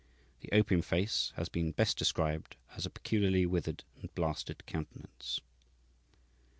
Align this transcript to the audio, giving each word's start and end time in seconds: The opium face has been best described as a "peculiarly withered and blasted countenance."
The 0.39 0.51
opium 0.51 0.81
face 0.81 1.31
has 1.35 1.47
been 1.47 1.73
best 1.73 1.95
described 1.95 2.55
as 2.75 2.87
a 2.87 2.89
"peculiarly 2.89 3.45
withered 3.45 3.83
and 4.01 4.11
blasted 4.15 4.65
countenance." 4.65 5.41